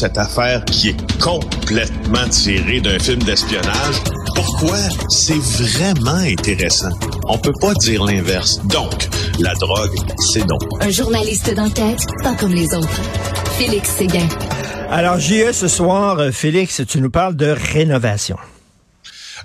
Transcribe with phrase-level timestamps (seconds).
[0.00, 3.96] cette affaire qui est complètement tirée d'un film d'espionnage.
[4.34, 4.78] Pourquoi?
[5.10, 6.88] C'est vraiment intéressant?
[7.24, 8.64] On peut pas dire l'inverse.
[8.64, 9.10] Donc,
[9.40, 9.94] la drogue,
[10.32, 10.56] c'est non.
[10.80, 13.02] Un journaliste d'enquête, pas comme les autres.
[13.58, 14.26] Félix Séguin.
[14.90, 18.38] Alors, JE, ce soir, euh, Félix, tu nous parles de rénovation.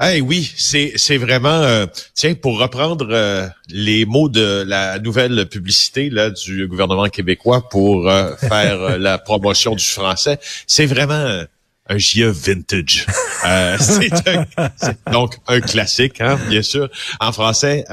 [0.01, 6.09] Eh oui, c'est vraiment euh, tiens pour reprendre euh, les mots de la nouvelle publicité
[6.09, 11.43] là du gouvernement québécois pour euh, faire la promotion du français, c'est vraiment
[11.87, 13.05] un GIE vintage.
[13.79, 17.85] c'est donc un classique hein, bien sûr en français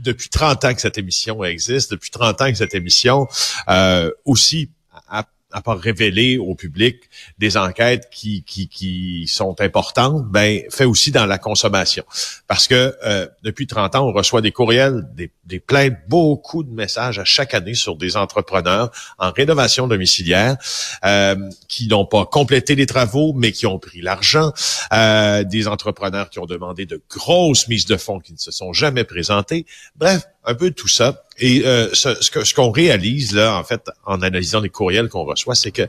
[0.00, 3.28] depuis 30 ans que cette émission existe, depuis 30 ans que cette émission
[4.24, 4.70] aussi
[5.54, 7.04] à part révéler au public
[7.38, 12.04] des enquêtes qui, qui, qui sont importantes, ben fait aussi dans la consommation.
[12.48, 16.70] Parce que euh, depuis 30 ans, on reçoit des courriels, des, des plaintes, beaucoup de
[16.70, 20.56] messages à chaque année sur des entrepreneurs en rénovation domiciliaire
[21.04, 21.36] euh,
[21.68, 24.52] qui n'ont pas complété les travaux, mais qui ont pris l'argent.
[24.92, 28.72] Euh, des entrepreneurs qui ont demandé de grosses mises de fonds qui ne se sont
[28.72, 29.66] jamais présentées.
[29.94, 31.23] Bref, un peu tout ça.
[31.38, 35.54] Et euh, ce, ce qu'on réalise là, en fait, en analysant les courriels qu'on reçoit,
[35.54, 35.88] c'est que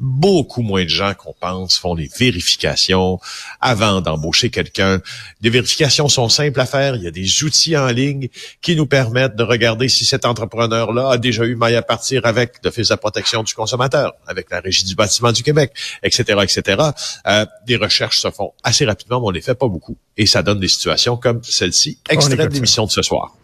[0.00, 3.20] beaucoup moins de gens qu'on pense font des vérifications
[3.60, 5.00] avant d'embaucher quelqu'un.
[5.42, 6.96] Les vérifications sont simples à faire.
[6.96, 8.28] Il y a des outils en ligne
[8.62, 12.54] qui nous permettent de regarder si cet entrepreneur-là a déjà eu maille à partir avec
[12.64, 15.72] l'Office de la protection du consommateur, avec la Régie du bâtiment du Québec,
[16.02, 16.82] etc., etc.
[17.26, 19.96] Euh, des recherches se font assez rapidement, mais on les fait pas beaucoup.
[20.16, 23.34] Et ça donne des situations comme celle-ci, extrait de l'émission de ce soir.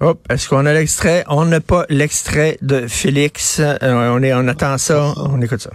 [0.00, 1.24] Hop, est-ce qu'on a l'extrait?
[1.26, 3.58] On n'a pas l'extrait de Félix.
[3.58, 5.12] Euh, on, est, on attend ça.
[5.16, 5.70] On écoute ça.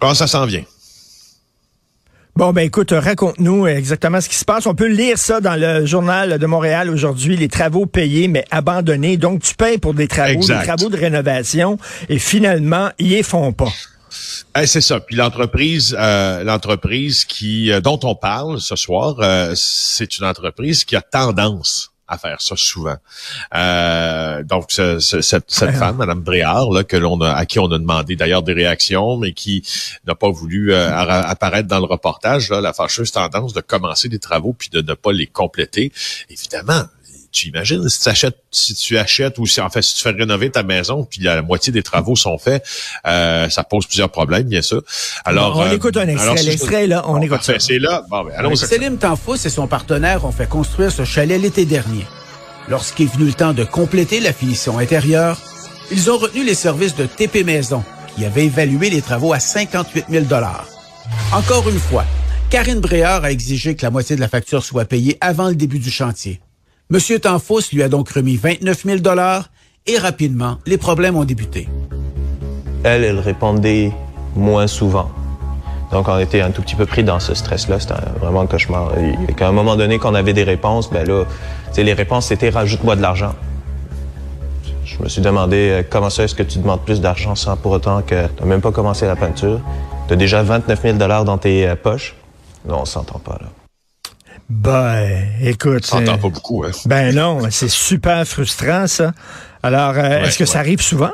[0.00, 0.64] Comment ça s'en vient?
[2.34, 4.66] Bon, ben écoute, raconte-nous exactement ce qui se passe.
[4.66, 9.16] On peut lire ça dans le journal de Montréal aujourd'hui, les travaux payés mais abandonnés.
[9.16, 13.52] Donc, tu payes pour des travaux, des travaux de rénovation, et finalement, ils ne font
[13.52, 13.72] pas.
[14.58, 15.00] Eh, c'est ça.
[15.00, 19.16] Puis l'entreprise, euh, l'entreprise qui euh, dont on parle ce soir,
[19.54, 22.96] c'est une entreprise qui a tendance à faire ça souvent.
[23.54, 28.16] Euh, donc, cette, femme, Madame Bréard, là, que l'on a, à qui on a demandé
[28.16, 29.62] d'ailleurs des réactions, mais qui
[30.06, 34.18] n'a pas voulu euh, apparaître dans le reportage, là, la fâcheuse tendance de commencer des
[34.18, 35.92] travaux puis de ne pas les compléter.
[36.28, 36.82] Évidemment,
[37.32, 40.10] tu imagines si tu achètes, si tu achètes ou si en fait si tu fais
[40.10, 42.64] rénover ta maison puis la moitié des travaux sont faits,
[43.06, 44.82] euh, ça pose plusieurs problèmes bien sûr.
[45.24, 47.58] Alors on, écoute un extrait, l'extrait là, on, écoute ça.
[47.58, 48.04] C'est là.
[48.10, 52.06] Bon, ben, allons Selim Tanfous et son partenaire ont fait construire ce chalet l'été dernier.
[52.68, 55.38] Lorsqu'il est venu le temps de compléter la finition intérieure,
[55.90, 57.82] ils ont retenu les services de TP Maison,
[58.14, 60.24] qui avait évalué les travaux à 58 000
[61.32, 62.04] Encore une fois,
[62.50, 65.78] Karine Bréard a exigé que la moitié de la facture soit payée avant le début
[65.78, 66.40] du chantier.
[66.92, 68.98] Monsieur Tanfous lui a donc remis 29 000
[69.86, 71.68] et rapidement, les problèmes ont débuté.
[72.82, 73.92] Elle, elle répondait
[74.34, 75.08] moins souvent.
[75.92, 77.78] Donc, on était un tout petit peu pris dans ce stress-là.
[77.78, 78.90] C'était vraiment un cauchemar.
[78.98, 81.26] Et qu'à un moment donné, quand on avait des réponses, ben là,
[81.76, 83.36] les réponses, c'était rajoute-moi de l'argent.
[84.84, 87.70] Je me suis demandé euh, comment ça est-ce que tu demandes plus d'argent sans pour
[87.70, 89.60] autant que tu n'as même pas commencé la peinture?
[90.08, 92.16] Tu as déjà 29 000 dans tes euh, poches?
[92.68, 93.46] Non, on s'entend pas, là.
[94.50, 95.86] Ben, écoute.
[95.86, 96.72] Ça pas beaucoup, hein?
[96.84, 99.12] Ben non, c'est super frustrant, ça.
[99.62, 101.12] Alors, euh, est-ce que ça arrive souvent?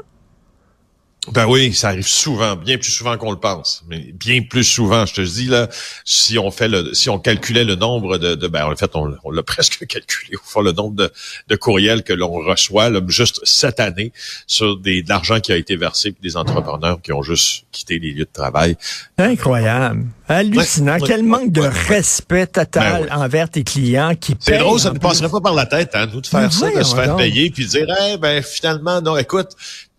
[1.32, 5.06] Ben oui, ça arrive souvent, bien plus souvent qu'on le pense, mais bien plus souvent.
[5.06, 5.68] Je te dis là,
[6.04, 9.30] si on fait le, si on calculait le nombre de, de ben en fait on,
[9.30, 11.12] l'a presque calculé au fond le nombre de,
[11.48, 14.12] de courriels que l'on reçoit là, juste cette année
[14.46, 17.98] sur des de l'argent qui a été versé pour des entrepreneurs qui ont juste quitté
[17.98, 18.76] les lieux de travail.
[19.18, 20.98] Incroyable, hallucinant.
[21.04, 25.28] Quel manque de respect total ben envers tes clients qui C'est drôle, ça ne passerait
[25.28, 27.86] pas par la tête, hein, nous de faire ça, de se faire payer puis dire,
[28.10, 29.48] eh ben finalement non, écoute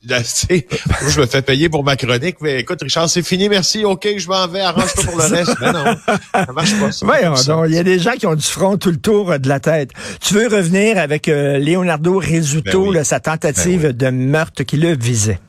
[1.10, 4.28] je me fais payer pour ma chronique, mais écoute, Richard, c'est fini, merci, ok, je
[4.28, 5.56] m'en vais, arrange-toi pour le reste.
[5.62, 7.68] Mais non, ça marche pas.
[7.68, 9.60] il y a des gens qui ont du front tout le tour euh, de la
[9.60, 9.92] tête.
[10.22, 14.96] Tu veux revenir avec euh, Leonardo Rizzuto, ben sa tentative ben de meurtre qui le
[14.96, 15.40] visait?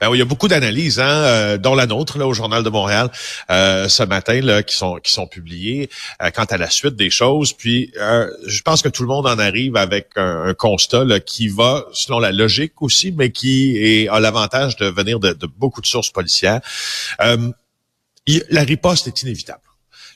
[0.00, 2.68] Ben il y a beaucoup d'analyses, hein, euh, dont la nôtre là, au Journal de
[2.68, 3.10] Montréal
[3.50, 5.88] euh, ce matin, là, qui sont qui sont publiées
[6.22, 7.54] euh, quant à la suite des choses.
[7.54, 11.86] Puis, je pense que tout le monde en arrive avec un, constat là, qui va
[11.92, 16.10] selon la logique aussi, mais qui est, a l'avantage de venir de, beaucoup de sources
[16.10, 16.60] policières.
[17.18, 19.60] la riposte est inévitable.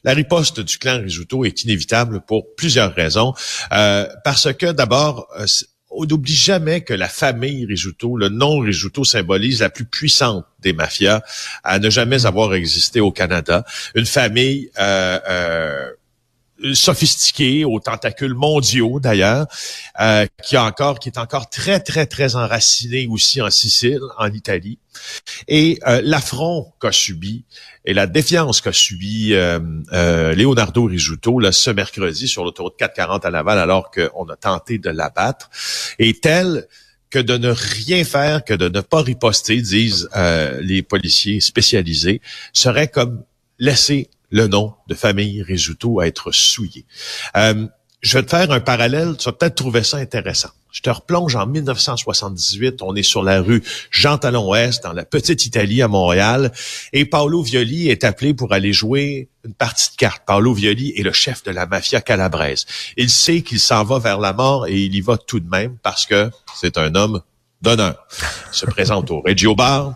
[0.04, 3.34] La riposte du clan Risuto est inévitable pour plusieurs raisons.
[3.70, 5.28] parce que d'abord,
[5.90, 10.72] on n'oublie jamais que la famille Risuto, le nom Risuto symbolise la plus puissante des
[10.72, 11.22] mafias
[11.64, 13.64] à ne jamais avoir existé au Canada.
[13.94, 15.90] Une famille euh, euh,
[16.74, 19.46] sophistiqué, aux tentacules mondiaux d'ailleurs,
[20.00, 24.32] euh, qui a encore, qui est encore très très très enraciné aussi en Sicile, en
[24.32, 24.78] Italie,
[25.48, 27.44] et euh, l'affront qu'a subi
[27.84, 29.58] et la défiance qu'a subi euh,
[30.34, 34.90] Leonardo Risuto là, ce mercredi sur l'autoroute 440 à Laval, alors qu'on a tenté de
[34.90, 35.50] l'abattre,
[35.98, 36.66] est telle
[37.08, 40.08] que de ne rien faire, que de ne pas riposter, disent
[40.60, 42.20] les policiers spécialisés,
[42.52, 43.24] serait comme
[43.58, 46.86] laisser le nom de famille Risuto à être souillé.
[47.36, 47.66] Euh,
[48.00, 50.48] je vais te faire un parallèle, tu vas peut-être trouver ça intéressant.
[50.72, 55.04] Je te replonge en 1978, on est sur la rue Jean Talon Ouest, dans la
[55.04, 56.52] petite Italie à Montréal,
[56.92, 60.22] et Paolo Violi est appelé pour aller jouer une partie de cartes.
[60.26, 62.66] Paolo Violi est le chef de la mafia calabraise.
[62.96, 65.76] Il sait qu'il s'en va vers la mort et il y va tout de même
[65.82, 67.20] parce que c'est un homme
[67.60, 68.06] d'honneur.
[68.52, 69.94] Il se présente au Reggio Bar,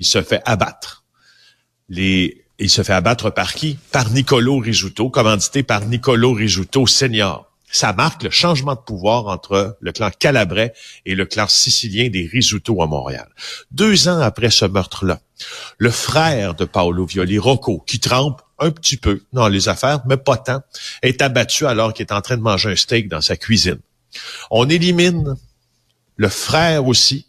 [0.00, 1.04] il se fait abattre.
[1.88, 3.78] Les il se fait abattre par qui?
[3.92, 7.50] Par Nicolo Risuto, commandité par Nicolo Risuto senior.
[7.70, 10.72] Ça marque le changement de pouvoir entre le clan calabrais
[11.04, 13.28] et le clan sicilien des Risuto à Montréal.
[13.70, 15.20] Deux ans après ce meurtre-là,
[15.76, 20.16] le frère de Paolo Violi, Rocco, qui trempe un petit peu dans les affaires, mais
[20.16, 20.62] pas tant,
[21.02, 23.80] est abattu alors qu'il est en train de manger un steak dans sa cuisine.
[24.50, 25.34] On élimine
[26.16, 27.26] le frère aussi,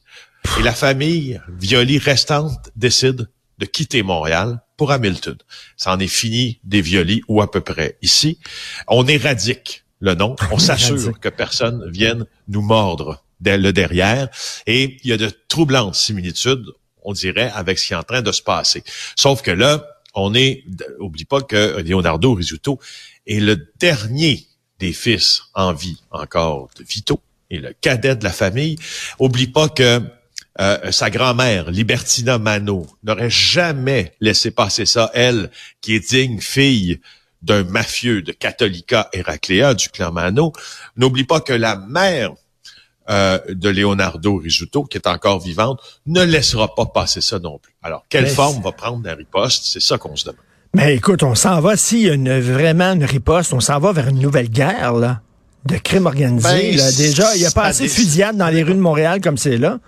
[0.57, 5.37] et la famille Violi restante décide de quitter Montréal pour Hamilton.
[5.75, 7.97] Ça en est fini des violis ou à peu près.
[8.01, 8.39] Ici,
[8.87, 10.35] on éradique le nom.
[10.51, 14.29] On s'assure que personne vienne nous mordre le derrière.
[14.65, 16.65] Et il y a de troublantes similitudes,
[17.03, 18.83] on dirait, avec ce qui est en train de se passer.
[19.15, 20.63] Sauf que là, on est,
[20.99, 22.79] oublie pas que Leonardo Risuto
[23.25, 24.47] est le dernier
[24.79, 28.77] des fils en vie encore de Vito et le cadet de la famille.
[29.19, 30.01] Oublie pas que
[30.59, 35.51] euh, sa grand-mère, Libertina Mano, n'aurait jamais laissé passer ça, elle,
[35.81, 36.99] qui est digne fille
[37.41, 40.53] d'un mafieux de Catholica Heraclea du clan Mano.
[40.95, 42.31] N'oublie pas que la mère
[43.09, 47.73] euh, de Leonardo Risuto, qui est encore vivante, ne laissera pas passer ça non plus.
[47.81, 49.63] Alors, quelle forme va prendre la riposte?
[49.65, 50.41] C'est ça qu'on se demande.
[50.73, 53.93] Mais écoute, on s'en va, s'il y a une, vraiment une riposte, on s'en va
[53.93, 55.21] vers une nouvelle guerre, là,
[55.65, 56.75] de crime organisé.
[56.75, 59.37] Ben, Déjà, il n'y a pas assez de fusillades dans les rues de Montréal comme
[59.37, 59.79] c'est là.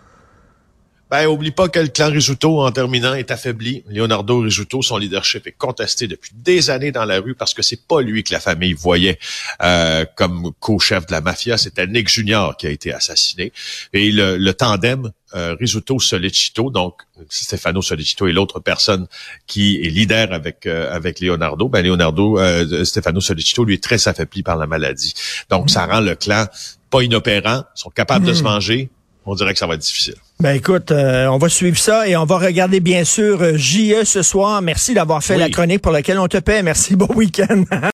[1.10, 3.84] Ben, oublie pas que le clan Risuto, en terminant, est affaibli.
[3.90, 7.88] Leonardo Risuto, son leadership est contesté depuis des années dans la rue parce que c'est
[7.88, 9.18] pas lui que la famille voyait
[9.64, 11.58] euh, comme co-chef de la mafia.
[11.58, 13.52] C'était Nick Junior qui a été assassiné.
[13.92, 19.08] Et le, tandem euh, Risuto-Solicito, donc Stefano Solicito est l'autre personne
[19.48, 21.70] qui est leader avec euh, avec Leonardo.
[21.70, 25.16] Ben Leonardo, euh, Stefano Solicito, lui est très affaibli par la maladie.
[25.50, 26.46] Donc ça rend le clan
[26.90, 28.90] pas inopérant, sont capables de se venger.
[29.32, 30.16] On dirait que ça va être difficile.
[30.40, 34.24] Ben écoute, euh, on va suivre ça et on va regarder bien sûr JE ce
[34.24, 34.60] soir.
[34.64, 36.64] Merci d'avoir fait la chronique pour laquelle on te paie.
[36.64, 37.64] Merci, bon week-end.